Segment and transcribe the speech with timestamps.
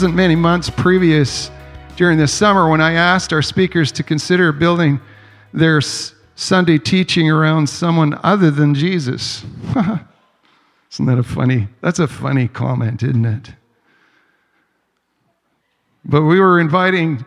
[0.00, 1.50] wasn't many months previous
[1.96, 4.98] during the summer when I asked our speakers to consider building
[5.52, 9.44] their Sunday teaching around someone other than Jesus.
[10.90, 11.68] Isn't that a funny?
[11.82, 13.52] That's a funny comment, isn't it?
[16.06, 17.22] But we were inviting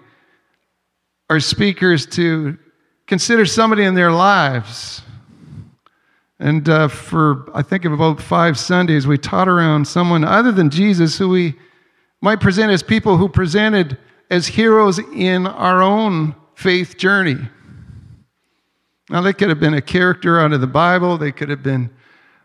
[1.29, 2.57] our speakers to
[3.05, 5.03] consider somebody in their lives.
[6.39, 11.19] And uh, for, I think, about five Sundays, we taught around someone other than Jesus
[11.19, 11.53] who we
[12.23, 13.97] might present as people who presented
[14.29, 17.35] as heroes in our own faith journey.
[19.09, 21.89] Now, they could have been a character out of the Bible, they could have been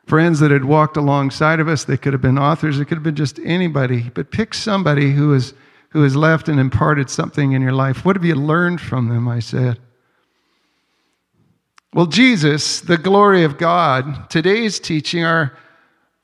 [0.04, 3.04] friends that had walked alongside of us, they could have been authors, it could have
[3.04, 4.10] been just anybody.
[4.14, 5.54] But pick somebody who, is,
[5.90, 8.04] who has left and imparted something in your life.
[8.04, 9.28] What have you learned from them?
[9.28, 9.78] I said.
[11.94, 15.56] Well, Jesus, the glory of God, today's teaching, our,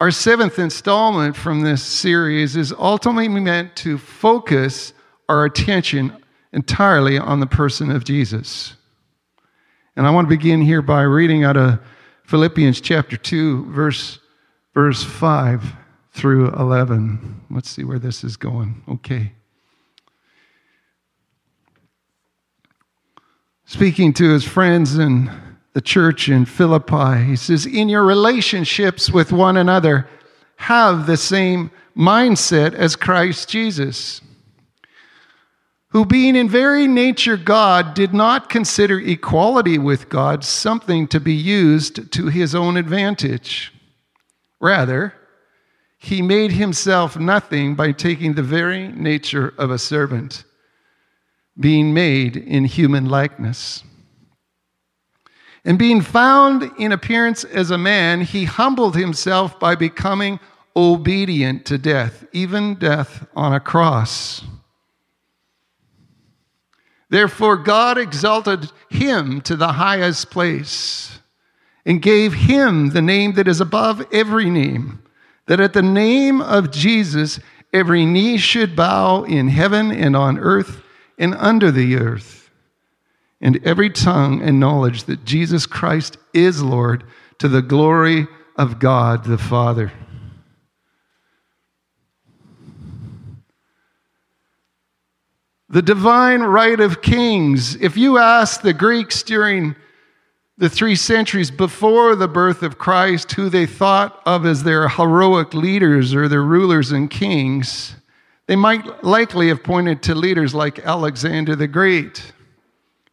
[0.04, 4.92] our seventh installment from this series, is ultimately meant to focus
[5.30, 6.14] our attention
[6.52, 8.74] entirely on the person of Jesus.
[9.96, 11.80] And I want to begin here by reading out of
[12.24, 14.18] Philippians chapter 2, verse,
[14.74, 15.72] verse 5
[16.12, 17.40] through 11.
[17.48, 18.82] Let's see where this is going.
[18.86, 19.32] Okay.
[23.64, 25.30] Speaking to his friends and
[25.74, 27.24] the church in Philippi.
[27.24, 30.08] He says, In your relationships with one another,
[30.56, 34.20] have the same mindset as Christ Jesus,
[35.88, 41.34] who, being in very nature God, did not consider equality with God something to be
[41.34, 43.72] used to his own advantage.
[44.60, 45.14] Rather,
[45.98, 50.44] he made himself nothing by taking the very nature of a servant,
[51.58, 53.82] being made in human likeness.
[55.64, 60.38] And being found in appearance as a man, he humbled himself by becoming
[60.76, 64.42] obedient to death, even death on a cross.
[67.08, 71.20] Therefore, God exalted him to the highest place
[71.86, 75.02] and gave him the name that is above every name,
[75.46, 77.38] that at the name of Jesus
[77.72, 80.82] every knee should bow in heaven and on earth
[81.18, 82.43] and under the earth
[83.44, 87.04] and every tongue acknowledge that Jesus Christ is Lord
[87.38, 89.92] to the glory of God the Father.
[95.68, 97.76] The divine right of kings.
[97.76, 99.76] If you ask the Greeks during
[100.56, 105.52] the three centuries before the birth of Christ who they thought of as their heroic
[105.52, 107.96] leaders or their rulers and kings,
[108.46, 112.32] they might likely have pointed to leaders like Alexander the Great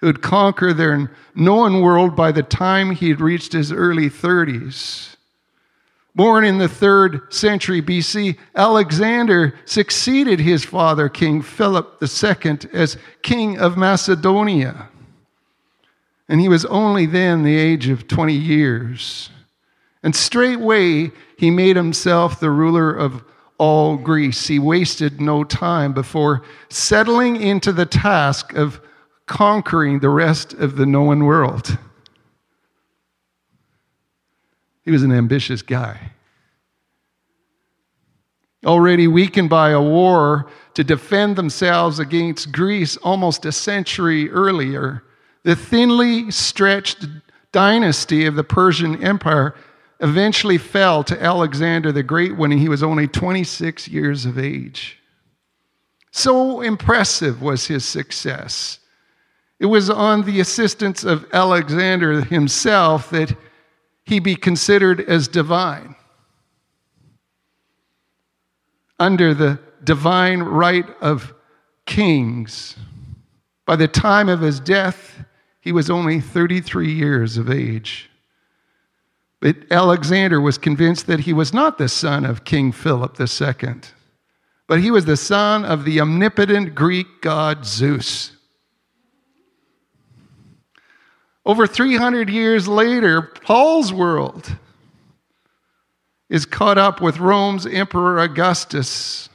[0.01, 5.16] who would conquer their known world by the time he had reached his early 30s.
[6.13, 13.57] Born in the third century BC, Alexander succeeded his father, King Philip II, as king
[13.57, 14.90] of Macedonia.
[16.28, 19.29] And he was only then the age of 20 years.
[20.03, 23.23] And straightway, he made himself the ruler of
[23.57, 24.47] all Greece.
[24.47, 28.81] He wasted no time before settling into the task of
[29.31, 31.78] conquering the rest of the known world.
[34.84, 36.12] He was an ambitious guy.
[38.66, 45.02] Already weakened by a war to defend themselves against Greece almost a century earlier,
[45.44, 47.08] the thinly stretched
[47.53, 49.56] dynasty of the Persian Empire
[50.02, 55.00] eventually fell to Alexander the Great when he was only 26 years of age.
[56.12, 58.80] So impressive was his success
[59.61, 63.38] it was on the assistance of Alexander himself that
[64.03, 65.96] he be considered as divine.
[68.99, 71.35] Under the divine right of
[71.85, 72.75] kings.
[73.67, 75.23] By the time of his death,
[75.59, 78.09] he was only 33 years of age.
[79.41, 83.75] But Alexander was convinced that he was not the son of King Philip II,
[84.67, 88.37] but he was the son of the omnipotent Greek god Zeus.
[91.46, 94.58] Over 300 years later, Paul's world
[96.29, 99.28] is caught up with Rome's Emperor Augustus.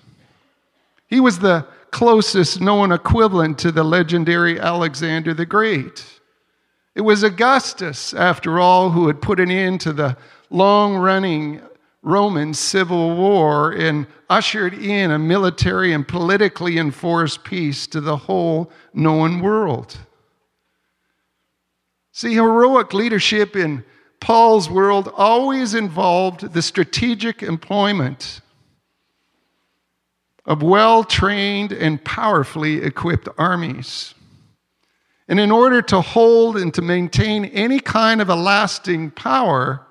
[1.09, 6.05] He was the closest known equivalent to the legendary Alexander the Great.
[6.95, 10.17] It was Augustus, after all, who had put an end to the
[10.49, 11.61] long running
[12.03, 18.71] Roman civil war and ushered in a military and politically enforced peace to the whole
[18.95, 19.99] known world.
[22.17, 23.85] See, heroic leadership in
[24.21, 28.41] Paul's world always involved the strategic employment
[30.47, 34.15] of well trained and powerfully equipped armies.
[35.29, 39.86] And in order to hold and to maintain any kind of a lasting power,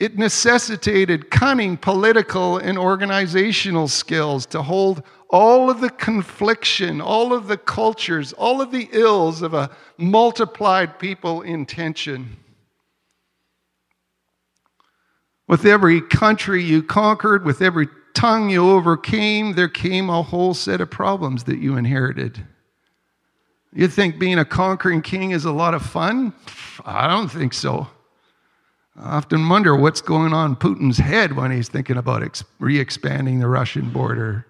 [0.00, 7.48] it necessitated cunning political and organizational skills to hold all of the confliction, all of
[7.48, 12.36] the cultures, all of the ills of a multiplied people in tension.
[15.48, 20.80] With every country you conquered, with every tongue you overcame, there came a whole set
[20.80, 22.46] of problems that you inherited.
[23.72, 26.32] You think being a conquering king is a lot of fun?
[26.84, 27.88] I don't think so.
[29.00, 33.38] I often wonder what's going on in Putin's head when he's thinking about re expanding
[33.38, 34.46] the Russian border.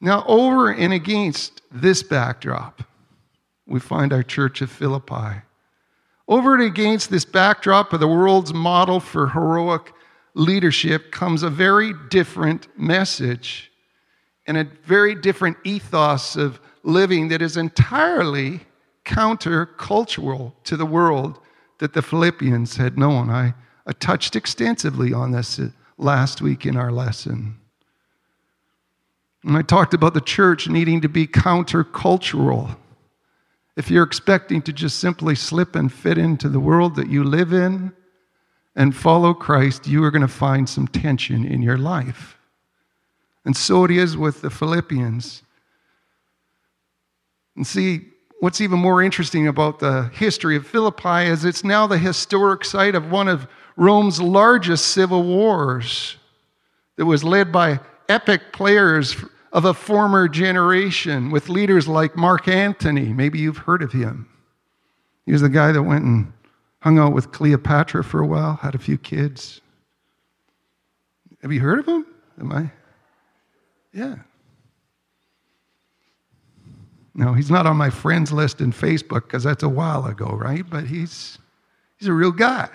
[0.00, 2.82] Now, over and against this backdrop,
[3.66, 5.42] we find our church of Philippi.
[6.26, 9.92] Over and against this backdrop of the world's model for heroic
[10.34, 13.70] leadership comes a very different message
[14.46, 18.60] and a very different ethos of living that is entirely
[19.10, 21.40] countercultural to the world
[21.78, 23.28] that the Philippians had known.
[23.28, 23.54] I,
[23.84, 27.58] I touched extensively on this uh, last week in our lesson.
[29.42, 32.76] And I talked about the church needing to be countercultural.
[33.76, 37.52] If you're expecting to just simply slip and fit into the world that you live
[37.52, 37.92] in
[38.76, 42.38] and follow Christ, you are going to find some tension in your life.
[43.44, 45.42] And so it is with the Philippians.
[47.56, 48.09] And see,
[48.40, 52.94] what's even more interesting about the history of Philippi is it's now the historic site
[52.94, 53.46] of one of
[53.76, 56.16] Rome's largest civil wars
[56.96, 59.16] that was led by epic players
[59.52, 63.12] of a former generation with leaders like Mark Antony.
[63.12, 64.28] Maybe you've heard of him.
[65.26, 66.32] He was the guy that went and
[66.80, 69.60] hung out with Cleopatra for a while, had a few kids.
[71.42, 72.06] Have you heard of him?
[72.38, 72.70] Am I?
[73.92, 74.16] Yeah.
[77.14, 80.64] No, he's not on my friends list in Facebook because that's a while ago, right?
[80.68, 81.38] But he's,
[81.98, 82.68] he's a real guy.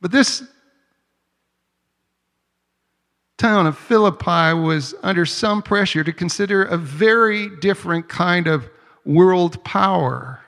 [0.00, 0.42] But this
[3.38, 8.68] town of Philippi was under some pressure to consider a very different kind of
[9.04, 10.40] world power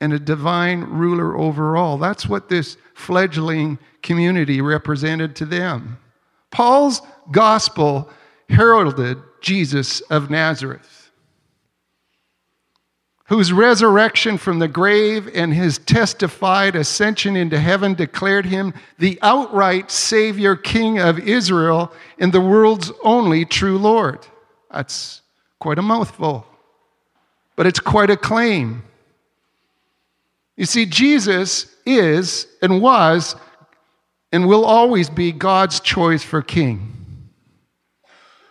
[0.00, 1.96] and a divine ruler over all.
[1.98, 5.98] That's what this fledgling community represented to them.
[6.50, 8.10] Paul's gospel
[8.48, 11.10] heralded Jesus of Nazareth,
[13.26, 19.90] whose resurrection from the grave and his testified ascension into heaven declared him the outright
[19.90, 24.26] Savior King of Israel and the world's only true Lord.
[24.70, 25.22] That's
[25.58, 26.46] quite a mouthful,
[27.56, 28.82] but it's quite a claim.
[30.56, 33.36] You see, Jesus is and was
[34.32, 36.99] and will always be God's choice for king.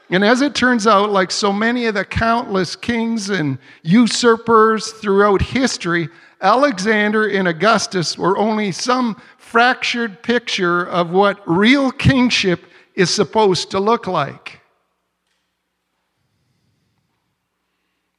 [0.09, 5.41] And as it turns out, like so many of the countless kings and usurpers throughout
[5.41, 6.10] history,
[6.41, 13.79] Alexander and Augustus were only some fractured picture of what real kingship is supposed to
[13.79, 14.62] look like.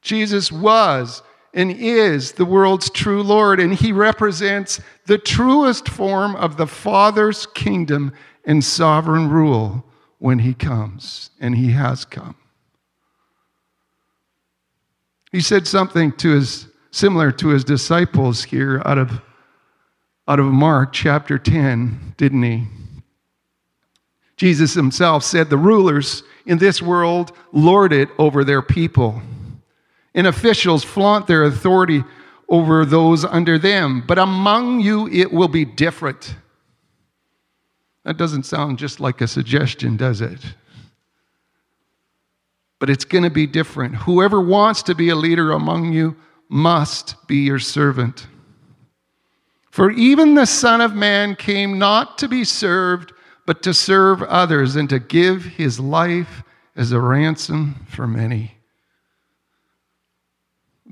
[0.03, 1.23] Jesus was
[1.53, 7.47] and is the world's true Lord, and he represents the truest form of the Father's
[7.47, 8.13] kingdom
[8.45, 9.85] and sovereign rule
[10.21, 12.37] when he comes, and he has come.
[15.33, 19.21] He said something to his similar to his disciples here out of
[20.29, 22.67] out of Mark chapter 10, didn't he?
[24.37, 29.21] Jesus himself said the rulers in this world lord it over their people
[30.15, 32.05] and officials flaunt their authority
[32.49, 34.03] over those under them.
[34.07, 36.35] But among you, it will be different.
[38.05, 40.41] That doesn't sound just like a suggestion, does it?
[42.79, 43.95] But it's going to be different.
[43.95, 46.17] Whoever wants to be a leader among you
[46.49, 48.27] must be your servant.
[49.71, 53.13] For even the Son of Man came not to be served,
[53.47, 56.43] but to serve others and to give his life
[56.75, 58.57] as a ransom for many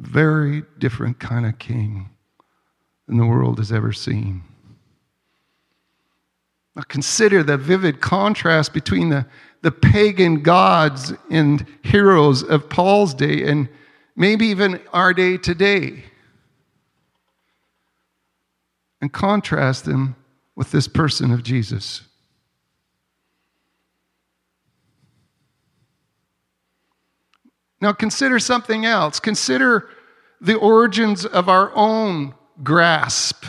[0.00, 2.08] very different kind of king
[3.06, 4.42] than the world has ever seen.
[6.78, 9.26] Now consider the vivid contrast between the,
[9.62, 13.68] the pagan gods and heroes of Paul's day and
[14.14, 16.04] maybe even our day today.
[19.00, 20.14] And contrast them
[20.54, 22.02] with this person of Jesus.
[27.80, 29.18] Now, consider something else.
[29.18, 29.88] Consider
[30.40, 33.46] the origins of our own grasp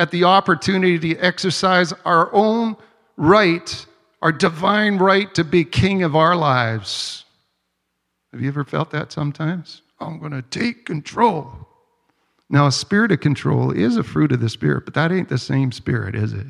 [0.00, 2.74] at the opportunity to exercise our own
[3.18, 3.86] right,
[4.22, 7.26] our divine right to be king of our lives.
[8.32, 9.82] Have you ever felt that sometimes?
[10.00, 11.52] I'm going to take control.
[12.48, 15.36] Now, a spirit of control is a fruit of the Spirit, but that ain't the
[15.36, 16.46] same Spirit, is it?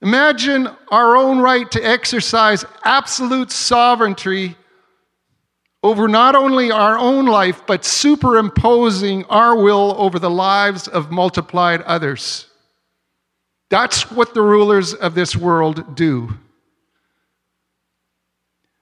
[0.00, 4.56] Imagine our own right to exercise absolute sovereignty
[5.86, 11.80] over not only our own life, but superimposing our will over the lives of multiplied
[11.82, 12.46] others.
[13.70, 16.34] That's what the rulers of this world do.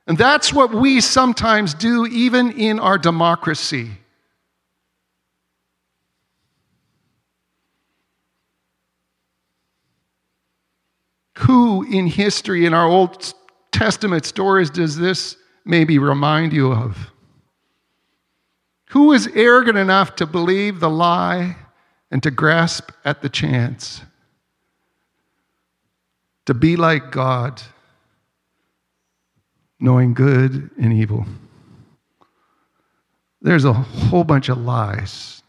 [0.06, 3.90] And that's what we sometimes do, even in our democracy.
[11.38, 13.34] Who in history, in our Old
[13.72, 17.10] Testament stories, does this maybe remind you of?
[18.90, 21.56] Who is arrogant enough to believe the lie
[22.10, 24.02] and to grasp at the chance?
[26.46, 27.62] To be like God,
[29.80, 31.26] knowing good and evil.
[33.40, 35.42] There's a whole bunch of lies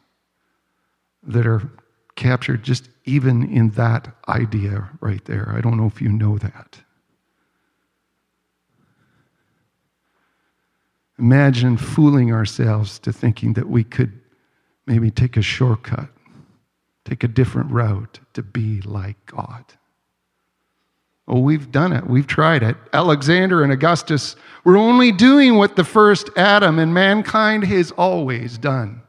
[1.23, 1.69] that are
[2.15, 5.53] captured just even in that idea right there.
[5.55, 6.79] I don't know if you know that.
[11.17, 14.19] Imagine fooling ourselves to thinking that we could
[14.85, 16.09] maybe take a shortcut,
[17.05, 19.63] take a different route to be like God.
[21.27, 22.05] Oh, we've done it.
[22.05, 22.75] We've tried it.
[22.93, 29.01] Alexander and Augustus were only doing what the first Adam and mankind has always done.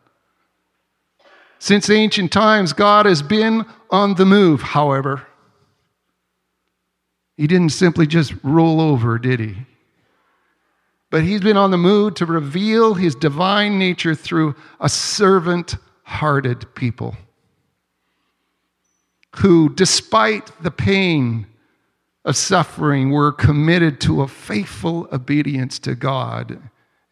[1.58, 5.26] Since ancient times, God has been on the move, however.
[7.36, 9.56] He didn't simply just roll over, did he?
[11.10, 16.74] But he's been on the move to reveal his divine nature through a servant hearted
[16.74, 17.16] people
[19.36, 21.46] who, despite the pain
[22.24, 26.58] of suffering, were committed to a faithful obedience to God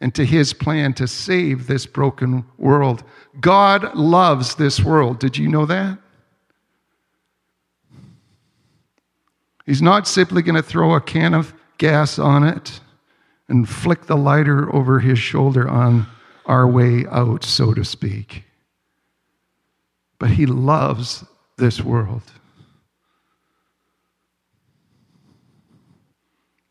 [0.01, 3.05] and to his plan to save this broken world.
[3.41, 5.19] God loves this world.
[5.19, 5.99] Did you know that?
[9.67, 12.81] He's not simply going to throw a can of gas on it
[13.49, 16.07] and flick the lighter over his shoulder on
[16.47, 18.45] our way out, so to speak.
[20.19, 21.25] But he loves
[21.57, 22.23] this world.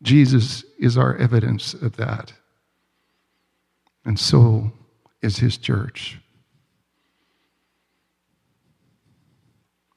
[0.02, 2.32] Jesus is our evidence of that.
[4.04, 4.72] And so
[5.22, 6.18] is his church.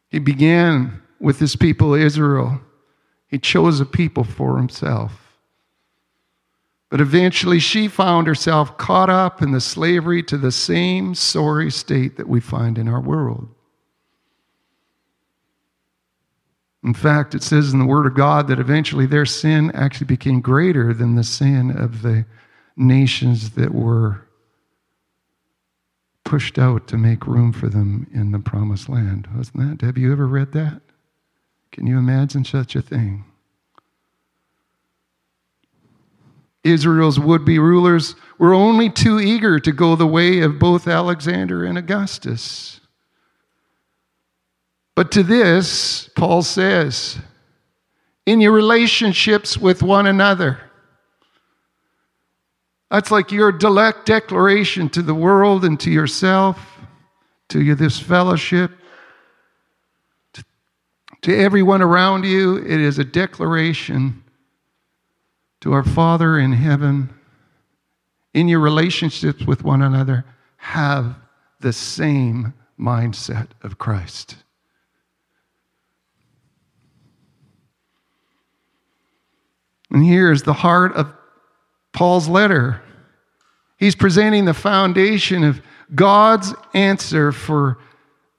[0.10, 2.62] He began with his people, Israel.
[3.28, 5.27] He chose a people for himself.
[6.90, 12.16] But eventually, she found herself caught up in the slavery to the same sorry state
[12.18, 13.50] that we find in our world.
[16.84, 20.40] In fact, it says in the Word of God that eventually their sin actually became
[20.40, 22.26] greater than the sin of the
[22.78, 24.26] nations that were
[26.24, 29.28] pushed out to make room for them in the promised land.
[29.36, 29.86] Wasn't that?
[29.86, 30.82] Have you ever read that?
[31.72, 33.26] Can you imagine such a thing?
[36.64, 41.64] Israel's would be rulers were only too eager to go the way of both Alexander
[41.64, 42.80] and Augustus.
[44.96, 47.20] But to this, Paul says,
[48.26, 50.60] in your relationships with one another,
[52.90, 56.60] that's like your declaration to the world and to yourself,
[57.50, 58.72] to this fellowship,
[60.34, 60.44] to,
[61.22, 62.58] to everyone around you.
[62.58, 64.24] It is a declaration
[65.62, 67.10] to our Father in heaven.
[68.34, 70.26] In your relationships with one another,
[70.58, 71.16] have
[71.60, 74.36] the same mindset of Christ.
[79.90, 81.12] And here's the heart of
[81.94, 82.82] Paul's letter.
[83.78, 85.62] He's presenting the foundation of
[85.96, 87.80] God's answer for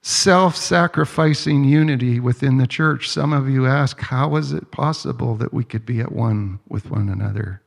[0.01, 3.09] self sacrificing unity within the church.
[3.09, 6.89] Some of you ask, how is it possible that we could be at one with
[6.89, 7.61] one another?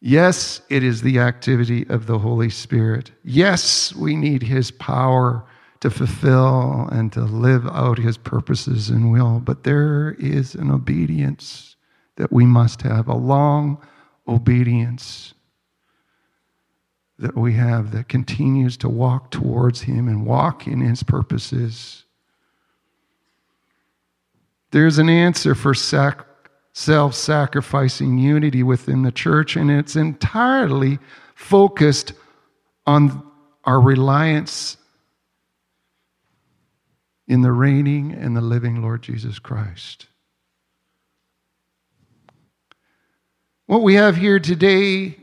[0.00, 3.10] Yes, it is the activity of the Holy Spirit.
[3.24, 5.44] Yes, we need His power
[5.80, 11.76] to fulfill and to live out His purposes and will, but there is an obedience
[12.16, 13.80] that we must have, a long
[14.26, 15.34] obedience
[17.18, 22.04] that we have that continues to walk towards Him and walk in His purposes.
[24.70, 26.26] There's an answer for sac-
[26.72, 30.98] self sacrificing unity within the church, and it's entirely
[31.34, 32.12] focused
[32.86, 33.24] on
[33.64, 34.76] our reliance
[37.26, 40.06] in the reigning and the living Lord Jesus Christ.
[43.66, 45.17] What we have here today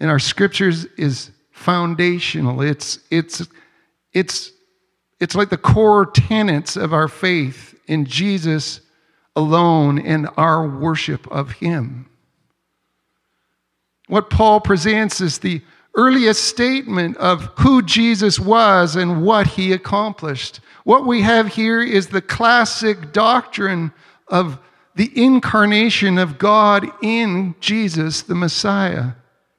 [0.00, 2.62] in our scriptures is foundational.
[2.62, 3.46] It's, it's,
[4.12, 4.52] it's,
[5.20, 8.80] it's like the core tenets of our faith in Jesus
[9.34, 12.08] alone and our worship of Him.
[14.08, 15.62] What Paul presents is the
[15.94, 20.60] earliest statement of who Jesus was and what he accomplished.
[20.84, 23.92] What we have here is the classic doctrine
[24.28, 24.58] of
[24.94, 29.12] the incarnation of God in Jesus, the Messiah,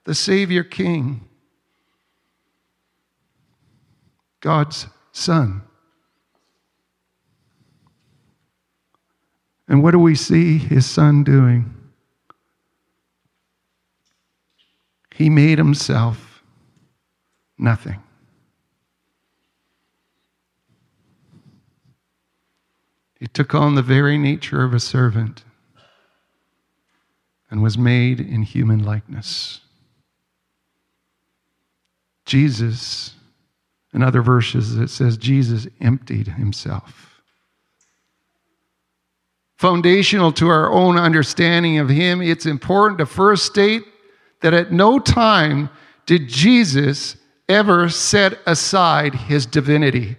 [0.06, 1.28] the Savior King,
[4.40, 5.62] God's Son.
[9.68, 11.76] And what do we see his Son doing?
[15.14, 16.44] He made himself
[17.58, 18.02] nothing.
[23.20, 25.44] He took on the very nature of a servant
[27.52, 29.60] and was made in human likeness.
[32.30, 33.16] Jesus,
[33.92, 37.22] in other verses, it says Jesus emptied himself.
[39.58, 43.82] Foundational to our own understanding of him, it's important to first state
[44.42, 45.72] that at no time
[46.06, 47.18] did Jesus
[47.50, 50.16] ever set aside his divinity.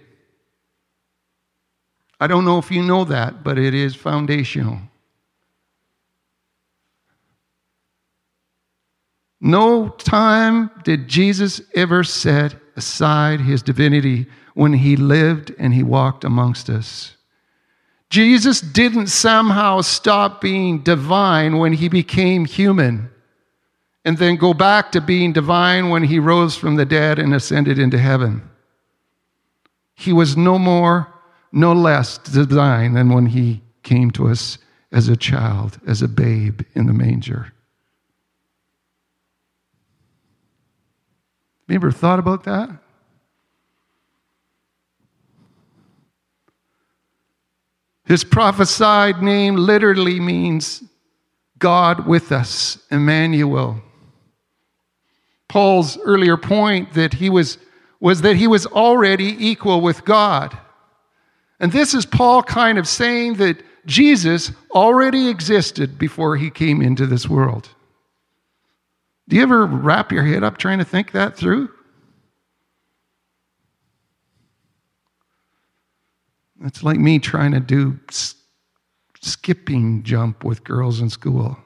[2.19, 4.79] I don't know if you know that, but it is foundational.
[9.41, 16.23] No time did Jesus ever set aside his divinity when he lived and he walked
[16.23, 17.17] amongst us.
[18.11, 23.09] Jesus didn't somehow stop being divine when he became human
[24.05, 27.79] and then go back to being divine when he rose from the dead and ascended
[27.79, 28.47] into heaven.
[29.95, 31.07] He was no more
[31.51, 34.57] no less divine than when he came to us
[34.91, 37.53] as a child, as a babe in the manger.
[41.71, 42.69] You ever thought about that?
[48.03, 50.83] His prophesied name literally means
[51.59, 53.81] God with us, Emmanuel.
[55.47, 57.57] Paul's earlier point that he was
[58.01, 60.57] was that he was already equal with God.
[61.61, 67.05] And this is Paul kind of saying that Jesus already existed before he came into
[67.05, 67.69] this world.
[69.27, 71.69] Do you ever wrap your head up trying to think that through?
[76.63, 77.99] It's like me trying to do
[79.21, 81.57] skipping jump with girls in school.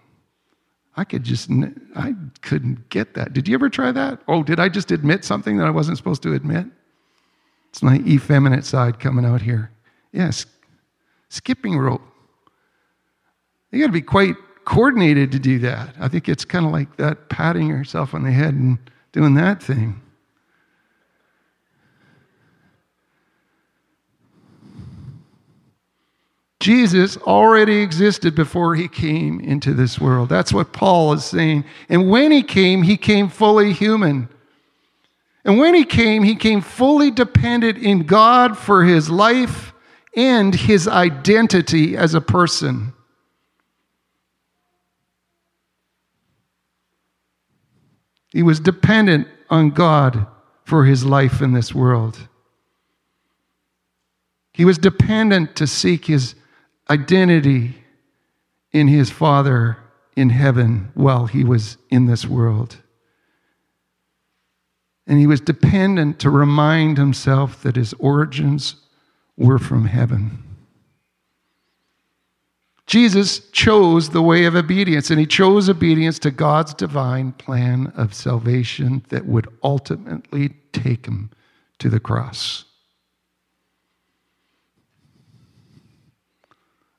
[0.98, 1.50] I could just,
[1.96, 3.34] I couldn't get that.
[3.34, 4.22] Did you ever try that?
[4.28, 6.68] Oh, did I just admit something that I wasn't supposed to admit?
[7.70, 9.72] It's my effeminate side coming out here.
[10.14, 10.46] Yes,
[11.28, 12.02] skipping rope.
[13.72, 15.96] You got to be quite coordinated to do that.
[16.00, 18.78] I think it's kind of like that patting yourself on the head and
[19.12, 20.02] doing that thing.
[26.60, 30.30] Jesus already existed before he came into this world.
[30.30, 31.64] That's what Paul is saying.
[31.90, 34.28] And when he came, he came fully human.
[35.44, 39.74] And when he came, he came fully dependent in God for his life
[40.18, 42.95] and his identity as a person.
[48.36, 50.28] He was dependent on God
[50.66, 52.28] for his life in this world.
[54.52, 56.36] He was dependent to seek his
[56.90, 57.76] identity
[58.74, 59.78] in his Father
[60.18, 62.76] in heaven while he was in this world.
[65.08, 68.76] And he was dependent to remind himself that his origins
[69.38, 70.44] were from heaven.
[72.96, 78.14] Jesus chose the way of obedience, and he chose obedience to God's divine plan of
[78.14, 81.30] salvation that would ultimately take him
[81.80, 82.64] to the cross.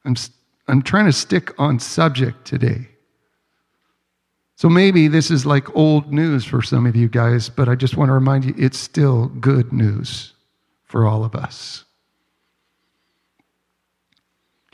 [0.05, 0.17] I'm,
[0.69, 2.89] I'm trying to stick on subject today.
[4.57, 7.97] So maybe this is like old news for some of you guys, but I just
[7.97, 10.35] want to remind you it's still good news
[10.85, 11.86] for all of us.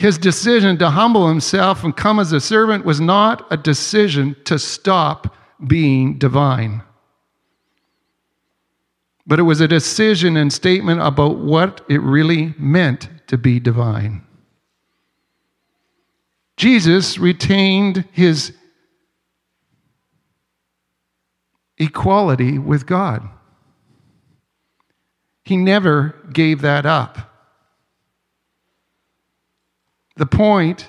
[0.02, 4.58] His decision to humble himself and come as a servant was not a decision to
[4.58, 5.32] stop
[5.64, 6.82] being divine,
[9.24, 14.26] but it was a decision and statement about what it really meant to be divine.
[16.56, 18.52] Jesus retained his
[21.78, 23.22] equality with God.
[25.44, 27.31] He never gave that up.
[30.16, 30.88] The point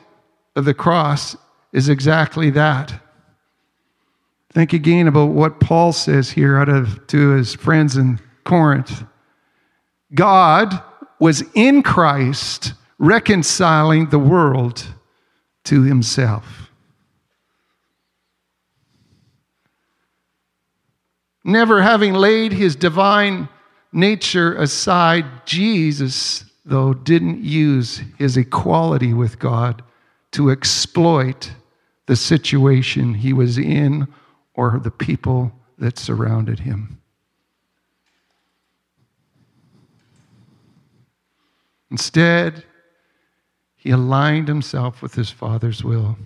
[0.55, 1.35] of the cross
[1.71, 3.01] is exactly that.
[4.51, 9.03] Think again about what Paul says here out of to his friends in Corinth.
[10.13, 10.81] God
[11.19, 14.85] was in Christ reconciling the world
[15.63, 16.69] to himself.
[21.43, 23.49] Never having laid his divine
[23.91, 29.83] nature aside, Jesus, though, didn't use his equality with God
[30.31, 31.51] to exploit
[32.05, 34.07] the situation he was in
[34.53, 36.99] or the people that surrounded him.
[41.91, 42.63] Instead,
[43.75, 46.17] he aligned himself with his Father's will.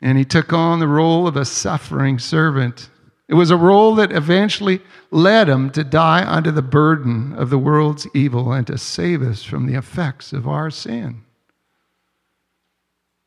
[0.00, 2.88] And he took on the role of a suffering servant.
[3.28, 4.80] It was a role that eventually
[5.10, 9.42] led him to die under the burden of the world's evil and to save us
[9.42, 11.22] from the effects of our sin.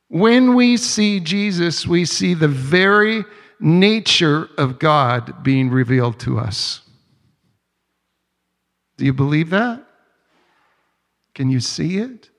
[0.07, 3.23] When we see Jesus, we see the very
[3.59, 6.81] nature of God being revealed to us.
[8.97, 9.83] Do you believe that?
[11.33, 12.29] Can you see it?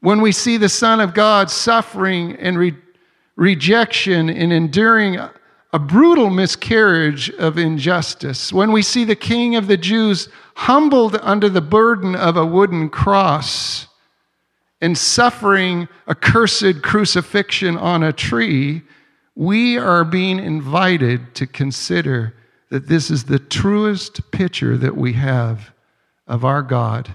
[0.00, 2.76] When we see the Son of God suffering and re-
[3.40, 5.18] rejection and enduring
[5.72, 11.48] a brutal miscarriage of injustice, when we see the King of the Jews humbled under
[11.48, 13.86] the burden of a wooden cross
[14.82, 18.82] and suffering a cursed crucifixion on a tree,
[19.34, 22.34] we are being invited to consider
[22.68, 25.72] that this is the truest picture that we have
[26.26, 27.10] of our God,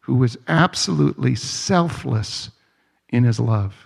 [0.00, 2.50] who was absolutely selfless
[3.08, 3.85] in his love.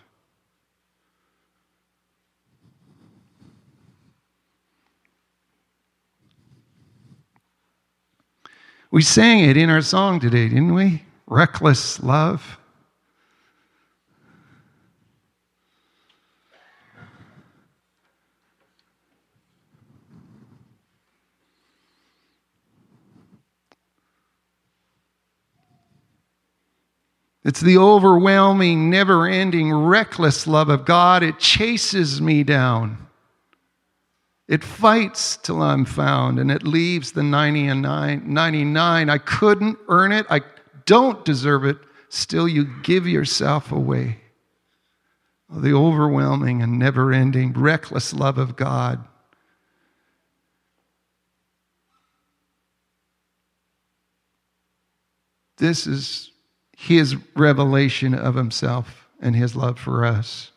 [8.92, 11.04] We sang it in our song today, didn't we?
[11.26, 12.58] Reckless love.
[27.44, 31.22] It's the overwhelming, never ending, reckless love of God.
[31.22, 33.06] It chases me down.
[34.50, 39.08] It fights till I'm found, and it leaves the 90 and 99.
[39.08, 40.26] I couldn't earn it.
[40.28, 40.40] I
[40.86, 41.78] don't deserve it.
[42.08, 44.18] Still, you give yourself away.
[45.52, 49.06] Oh, the overwhelming and never ending, reckless love of God.
[55.58, 56.32] This is
[56.76, 60.50] his revelation of himself and his love for us.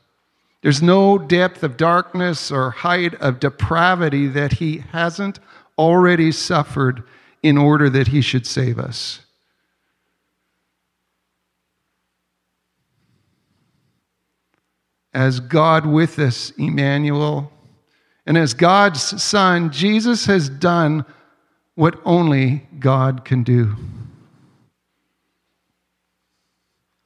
[0.63, 5.39] There's no depth of darkness or height of depravity that he hasn't
[5.77, 7.03] already suffered
[7.43, 9.19] in order that he should save us.
[15.13, 17.51] As God with us, Emmanuel,
[18.25, 21.05] and as God's Son, Jesus has done
[21.75, 23.75] what only God can do.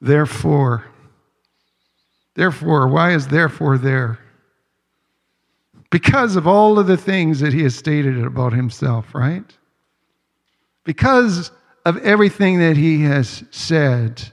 [0.00, 0.84] Therefore,
[2.38, 4.18] therefore, why is therefore there?
[5.90, 9.44] Because of all of the things that he has stated about himself, right?
[10.84, 11.50] Because
[11.84, 14.32] of everything that he has said.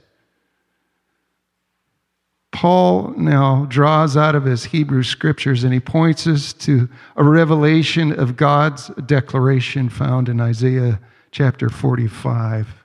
[2.52, 8.18] Paul now draws out of his Hebrew scriptures and he points us to a revelation
[8.18, 11.00] of God's declaration found in Isaiah
[11.32, 12.84] chapter 45.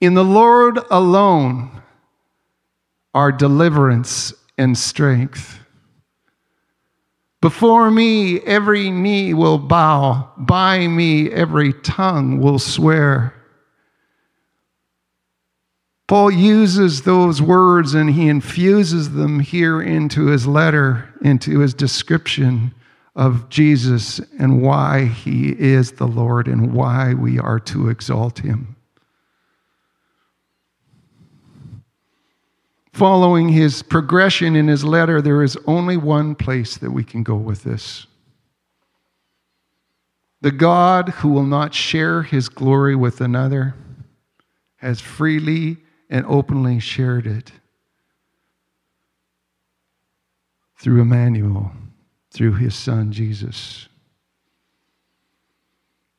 [0.00, 1.82] In the Lord alone
[3.14, 5.58] are deliverance and strength.
[7.40, 10.30] Before me, every knee will bow.
[10.38, 13.34] By me, every tongue will swear.
[16.06, 22.74] Paul uses those words and he infuses them here into his letter, into his description
[23.16, 28.76] of Jesus and why he is the Lord and why we are to exalt him.
[32.92, 37.34] Following his progression in his letter, there is only one place that we can go
[37.34, 38.06] with this.
[40.42, 43.74] The God who will not share his glory with another
[44.76, 45.78] has freely
[46.10, 47.52] and openly shared it
[50.76, 51.70] through Emmanuel,
[52.32, 53.88] through his son Jesus.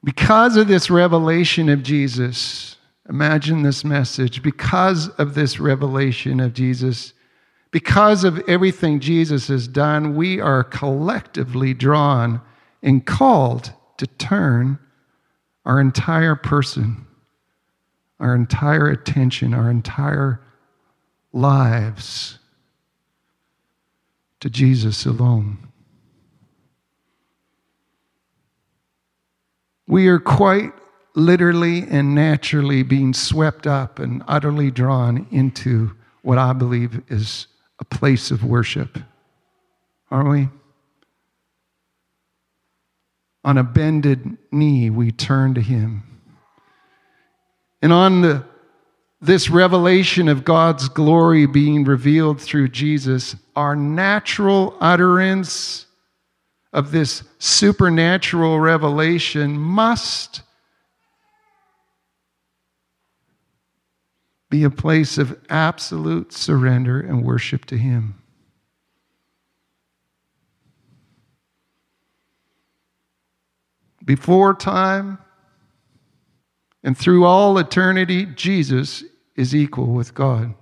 [0.03, 2.77] Because of this revelation of Jesus,
[3.09, 7.13] Imagine this message because of this revelation of Jesus,
[7.71, 12.41] because of everything Jesus has done, we are collectively drawn
[12.81, 14.79] and called to turn
[15.65, 17.05] our entire person,
[18.19, 20.41] our entire attention, our entire
[21.33, 22.39] lives
[24.39, 25.57] to Jesus alone.
[29.87, 30.71] We are quite
[31.15, 37.47] literally and naturally being swept up and utterly drawn into what I believe is
[37.79, 38.97] a place of worship,
[40.09, 40.49] aren't we?
[43.43, 46.03] On a bended knee, we turn to Him.
[47.81, 48.45] And on the,
[49.19, 55.85] this revelation of God's glory being revealed through Jesus, our natural utterance
[56.71, 60.41] of this supernatural revelation must
[64.53, 68.21] be a place of absolute surrender and worship to Him.
[74.05, 75.17] Before time
[76.83, 79.03] and through all eternity, Jesus
[79.35, 80.53] is equal with God.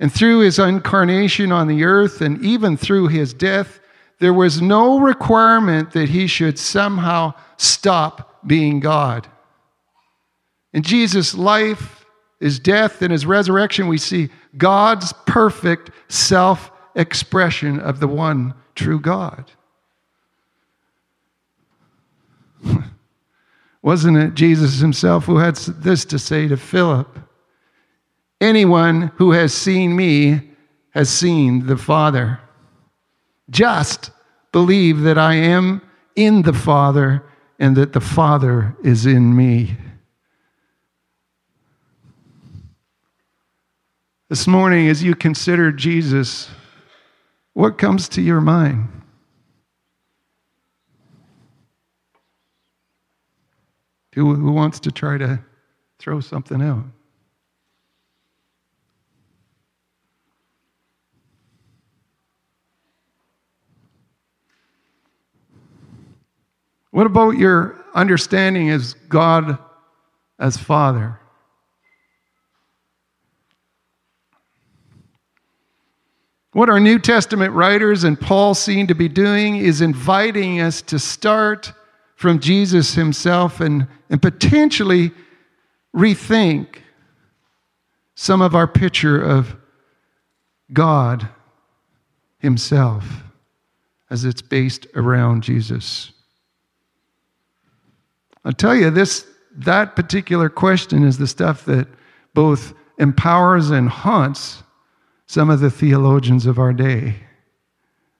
[0.00, 3.78] And through his incarnation on the earth and even through his death,
[4.18, 9.28] there was no requirement that he should somehow stop being God.
[10.72, 12.04] In Jesus' life,
[12.40, 19.00] his death, and his resurrection, we see God's perfect self expression of the one true
[19.00, 19.50] God.
[23.82, 27.18] Wasn't it Jesus himself who had this to say to Philip?
[28.40, 30.50] Anyone who has seen me
[30.90, 32.40] has seen the Father.
[33.50, 34.10] Just
[34.52, 35.82] believe that I am
[36.16, 37.24] in the Father
[37.58, 39.76] and that the Father is in me.
[44.32, 46.48] This morning, as you consider Jesus,
[47.52, 48.88] what comes to your mind?
[54.14, 55.38] Who, wants to try to
[55.98, 56.84] throw something out?
[66.90, 69.58] What about your understanding as God
[70.38, 71.20] as Father?
[76.52, 80.98] What our New Testament writers and Paul seem to be doing is inviting us to
[80.98, 81.72] start
[82.14, 85.12] from Jesus himself and, and potentially
[85.96, 86.76] rethink
[88.14, 89.56] some of our picture of
[90.72, 91.28] God
[92.38, 93.22] himself
[94.10, 96.12] as it's based around Jesus.
[98.44, 101.88] I'll tell you this that particular question is the stuff that
[102.34, 104.61] both empowers and haunts
[105.32, 107.14] some of the theologians of our day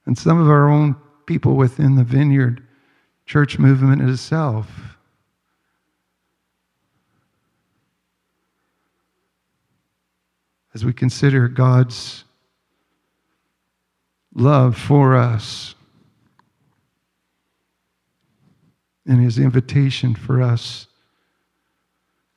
[0.06, 0.96] and some of our own
[1.26, 2.66] people within the vineyard
[3.26, 4.96] church movement itself.
[10.72, 12.24] As we consider God's
[14.34, 15.74] love for us
[19.04, 20.86] and his invitation for us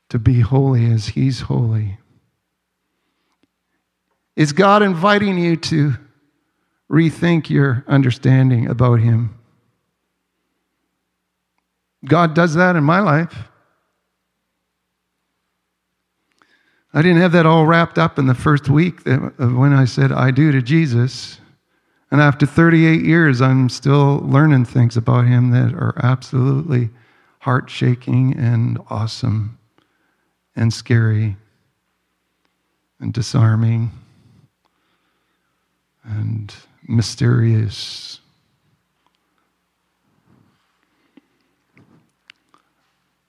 [0.10, 1.98] to be holy as he's holy.
[4.36, 5.94] Is God inviting you to
[6.92, 9.38] rethink your understanding about Him?
[12.04, 13.36] God does that in my life.
[16.94, 20.32] I didn't have that all wrapped up in the first week when I said I
[20.32, 21.40] do to Jesus.
[22.12, 26.90] And after 38 years, I'm still learning things about him that are absolutely
[27.40, 29.58] heart shaking and awesome
[30.56, 31.36] and scary
[33.00, 33.92] and disarming
[36.08, 36.54] and
[36.88, 38.20] mysterious.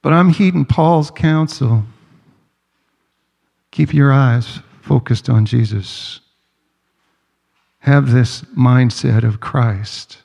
[0.02, 1.84] But I'm heeding Paul's counsel.
[3.72, 6.20] Keep your eyes focused on Jesus.
[7.80, 10.18] Have this mindset of Christ.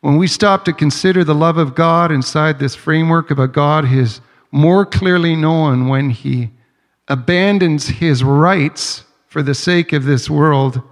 [0.00, 3.84] When we stop to consider the love of God inside this framework of a God
[3.84, 4.20] who is
[4.50, 6.50] more clearly known when he
[7.08, 10.82] abandons his rights for the sake of this world,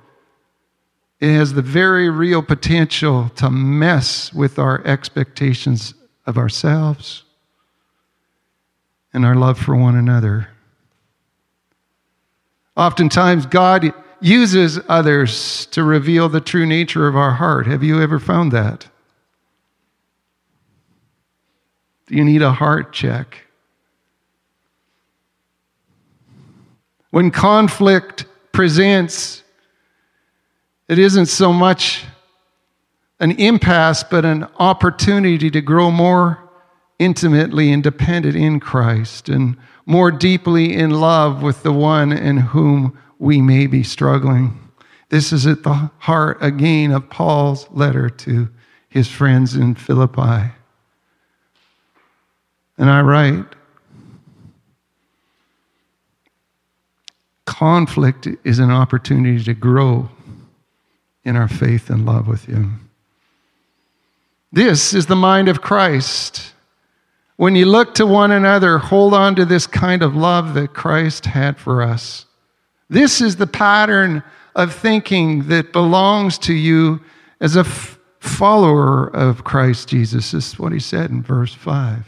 [1.20, 5.92] it has the very real potential to mess with our expectations
[6.24, 7.24] of ourselves
[9.12, 10.48] and our love for one another.
[12.78, 17.66] Oftentimes, God uses others to reveal the true nature of our heart.
[17.66, 18.88] Have you ever found that?
[22.06, 23.42] Do you need a heart check?
[27.10, 28.24] When conflict
[28.60, 29.42] presents,
[30.86, 32.04] it isn't so much
[33.18, 36.46] an impasse, but an opportunity to grow more
[36.98, 42.98] intimately and dependent in Christ and more deeply in love with the one in whom
[43.18, 44.70] we may be struggling.
[45.08, 48.50] This is at the heart again of Paul's letter to
[48.90, 50.52] his friends in Philippi.
[52.76, 53.46] And I write,
[57.50, 60.08] conflict is an opportunity to grow
[61.24, 62.88] in our faith and love with Him.
[64.52, 66.52] This is the mind of Christ.
[67.36, 71.26] When you look to one another, hold on to this kind of love that Christ
[71.26, 72.24] had for us.
[72.88, 74.22] This is the pattern
[74.54, 77.00] of thinking that belongs to you
[77.40, 80.30] as a f- follower of Christ Jesus.
[80.30, 82.06] This is what he said in verse 5.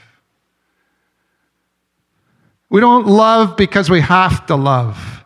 [2.70, 5.21] We don't love because we have to love.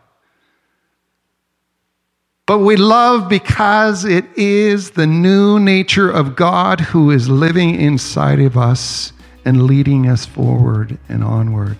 [2.47, 8.39] But we love because it is the new nature of God who is living inside
[8.39, 9.11] of us
[9.43, 11.77] and leading us forward and onward.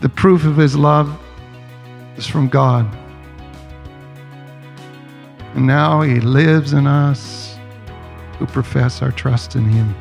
[0.00, 1.20] The proof of his love
[2.16, 2.86] is from God.
[5.54, 7.58] And now he lives in us
[8.38, 9.94] who profess our trust in him.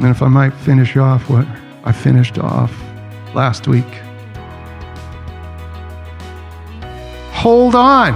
[0.00, 1.46] And if I might finish off what
[1.86, 2.72] I finished off
[3.32, 3.86] last week.
[7.30, 8.12] Hold on.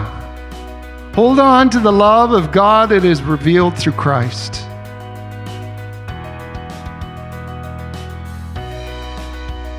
[1.14, 4.62] Hold on to the love of God that is revealed through Christ.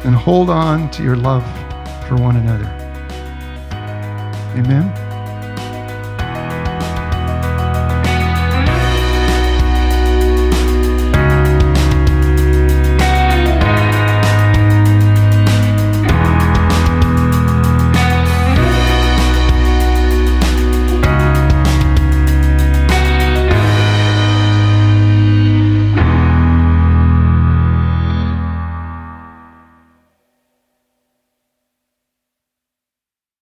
[0.06, 1.44] And hold on to your love
[2.08, 2.68] for one another.
[4.58, 5.01] Amen.